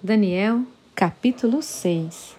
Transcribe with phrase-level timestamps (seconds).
[0.00, 0.62] Daniel,
[0.94, 2.36] capítulo 6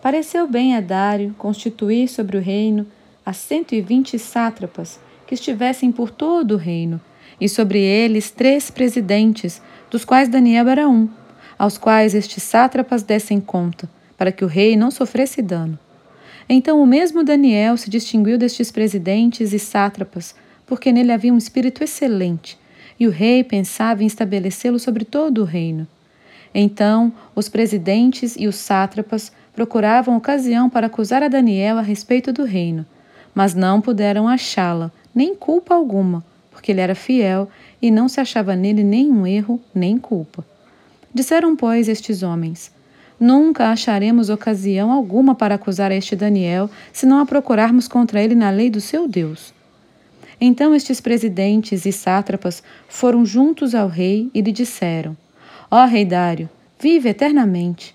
[0.00, 2.86] Pareceu bem a Dário constituir sobre o reino
[3.26, 7.00] as cento e vinte sátrapas que estivessem por todo o reino,
[7.40, 9.60] e sobre eles três presidentes,
[9.90, 11.08] dos quais Daniel era um,
[11.58, 15.76] aos quais estes sátrapas dessem conta, para que o rei não sofresse dano.
[16.48, 20.32] Então o mesmo Daniel se distinguiu destes presidentes e sátrapas,
[20.64, 22.56] porque nele havia um espírito excelente,
[23.00, 25.88] e o rei pensava em estabelecê-lo sobre todo o reino.
[26.54, 32.44] Então, os presidentes e os sátrapas procuravam ocasião para acusar a Daniel a respeito do
[32.44, 32.86] reino,
[33.34, 37.48] mas não puderam achá-la, nem culpa alguma, porque ele era fiel
[37.82, 40.44] e não se achava nele nenhum erro nem culpa.
[41.12, 42.72] Disseram, pois, estes homens:
[43.18, 48.34] Nunca acharemos ocasião alguma para acusar a este Daniel, se não a procurarmos contra ele
[48.34, 49.52] na lei do seu Deus.
[50.40, 55.16] Então estes presidentes e sátrapas foram juntos ao rei e lhe disseram:
[55.70, 57.94] Ó Rei Dário, vive eternamente.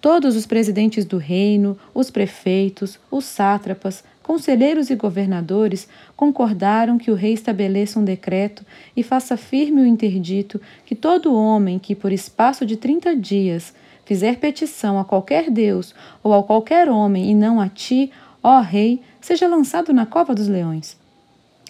[0.00, 7.14] Todos os presidentes do reino, os prefeitos, os sátrapas, conselheiros e governadores concordaram que o
[7.14, 8.64] rei estabeleça um decreto
[8.96, 13.74] e faça firme o interdito que todo homem que, por espaço de trinta dias,
[14.04, 19.02] fizer petição a qualquer Deus ou a qualquer homem e não a ti, ó rei,
[19.20, 20.96] seja lançado na cova dos leões.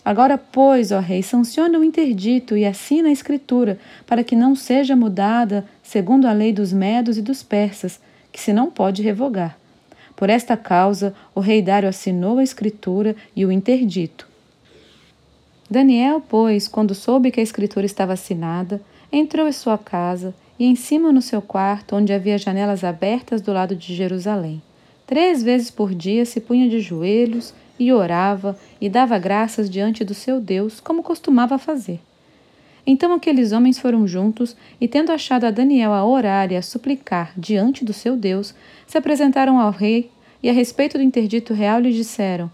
[0.09, 4.97] Agora, pois, ó Rei, sanciona o interdito e assina a escritura, para que não seja
[4.97, 8.01] mudada segundo a lei dos medos e dos persas,
[8.33, 9.59] que se não pode revogar.
[10.17, 14.27] Por esta causa, o rei Dário assinou a escritura e o interdito.
[15.69, 18.81] Daniel, pois, quando soube que a escritura estava assinada,
[19.13, 23.53] entrou em sua casa e em cima no seu quarto, onde havia janelas abertas do
[23.53, 24.63] lado de Jerusalém.
[25.07, 30.15] Três vezes por dia se punha de joelhos e orava e dava graças diante do
[30.15, 32.01] seu Deus, como costumava fazer.
[32.87, 37.33] Então aqueles homens foram juntos e, tendo achado a Daniel a orar e a suplicar
[37.37, 38.55] diante do seu Deus,
[38.87, 40.11] se apresentaram ao rei
[40.43, 42.51] e, a respeito do interdito real, lhe disseram: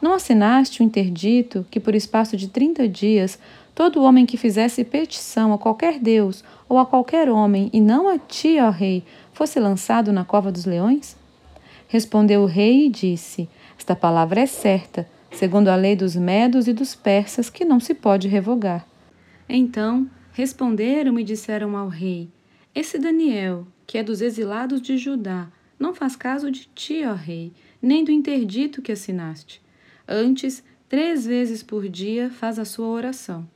[0.00, 3.38] Não assinaste o interdito que, por espaço de trinta dias,
[3.74, 8.18] todo homem que fizesse petição a qualquer Deus ou a qualquer homem, e não a
[8.18, 11.16] ti, ó rei, fosse lançado na cova dos leões?
[11.88, 13.48] Respondeu o rei e disse:
[13.78, 17.94] esta palavra é certa, segundo a lei dos medos e dos persas, que não se
[17.94, 18.86] pode revogar.
[19.48, 22.28] Então responderam e disseram ao rei:
[22.74, 27.52] Esse Daniel, que é dos exilados de Judá, não faz caso de ti, ó rei,
[27.80, 29.62] nem do interdito que assinaste.
[30.06, 33.48] Antes, três vezes por dia faz a sua oração.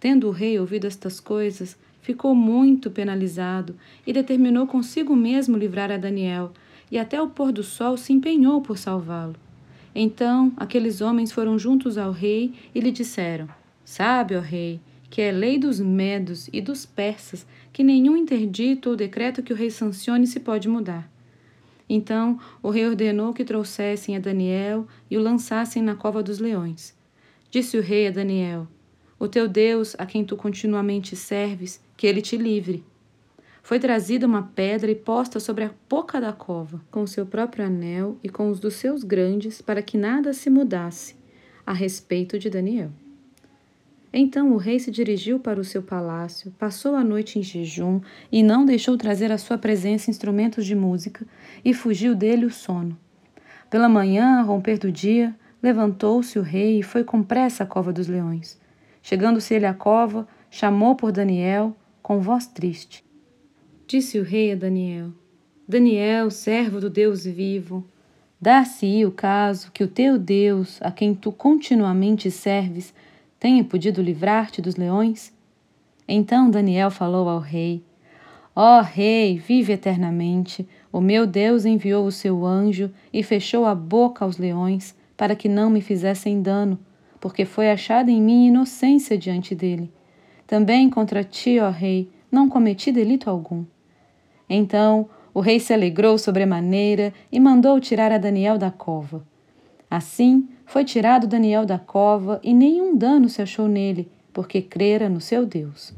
[0.00, 3.76] Tendo o rei ouvido estas coisas, ficou muito penalizado
[4.06, 6.52] e determinou consigo mesmo livrar a Daniel,
[6.90, 9.36] e até o pôr do sol se empenhou por salvá-lo.
[9.94, 13.48] Então aqueles homens foram juntos ao rei e lhe disseram:
[13.84, 18.96] Sabe, ó rei, que é lei dos medos e dos persas que nenhum interdito ou
[18.96, 21.10] decreto que o rei sancione se pode mudar.
[21.88, 26.94] Então o rei ordenou que trouxessem a Daniel e o lançassem na cova dos leões.
[27.50, 28.68] Disse o rei a Daniel:
[29.18, 32.84] O teu Deus, a quem tu continuamente serves, que ele te livre.
[33.68, 38.16] Foi trazida uma pedra e posta sobre a boca da cova, com seu próprio anel
[38.24, 41.14] e com os dos seus grandes, para que nada se mudasse
[41.66, 42.90] a respeito de Daniel.
[44.10, 48.00] Então o rei se dirigiu para o seu palácio, passou a noite em jejum
[48.32, 51.26] e não deixou trazer à sua presença instrumentos de música,
[51.62, 52.98] e fugiu dele o sono.
[53.68, 57.92] Pela manhã, a romper do dia, levantou-se o rei e foi com pressa à cova
[57.92, 58.58] dos leões.
[59.02, 63.06] Chegando-se ele à cova, chamou por Daniel com voz triste.
[63.88, 65.12] Disse o rei a Daniel:
[65.66, 67.82] Daniel, servo do Deus vivo,
[68.38, 72.92] dar-se-ia o caso que o teu Deus, a quem tu continuamente serves,
[73.40, 75.32] tenha podido livrar-te dos leões?
[76.06, 77.82] Então Daniel falou ao rei:
[78.54, 80.68] Ó oh, rei, vive eternamente.
[80.92, 85.48] O meu Deus enviou o seu anjo e fechou a boca aos leões, para que
[85.48, 86.78] não me fizessem dano,
[87.18, 89.90] porque foi achada em mim inocência diante dele.
[90.46, 93.64] Também contra ti, ó rei, não cometi delito algum.
[94.48, 99.24] Então o rei se alegrou sobremaneira e mandou tirar a Daniel da cova.
[99.90, 105.20] Assim foi tirado Daniel da cova e nenhum dano se achou nele, porque crera no
[105.20, 105.94] seu Deus.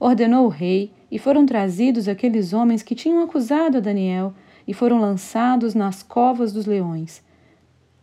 [0.00, 4.32] Ordenou o rei e foram trazidos aqueles homens que tinham acusado a Daniel
[4.66, 7.22] e foram lançados nas covas dos leões.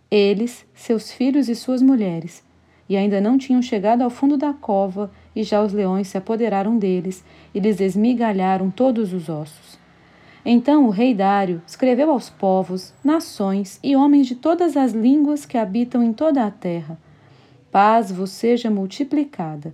[0.10, 2.44] Eles, seus filhos e suas mulheres,
[2.88, 6.78] e ainda não tinham chegado ao fundo da cova, e já os leões se apoderaram
[6.78, 7.24] deles
[7.54, 9.85] e lhes esmigalharam todos os ossos.
[10.46, 15.58] Então o rei Dário escreveu aos povos, nações e homens de todas as línguas que
[15.58, 17.00] habitam em toda a terra:
[17.72, 19.74] Paz vos seja multiplicada.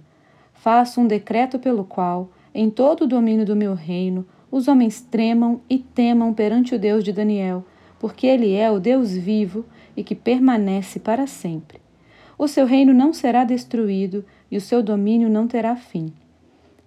[0.54, 5.60] Faço um decreto pelo qual, em todo o domínio do meu reino, os homens tremam
[5.70, 7.66] e temam perante o Deus de Daniel,
[8.00, 9.66] porque ele é o Deus vivo
[9.96, 11.82] e que permanece para sempre.
[12.38, 16.14] O seu reino não será destruído e o seu domínio não terá fim.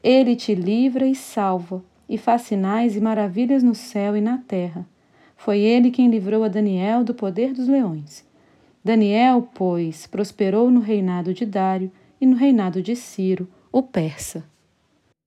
[0.02, 4.86] Ele te livra e salva, e faz sinais e maravilhas no céu e na terra.
[5.36, 8.24] Foi ele quem livrou a Daniel do poder dos leões.
[8.82, 11.90] Daniel, pois, prosperou no reinado de Dário
[12.20, 14.44] e no reinado de Ciro, o persa.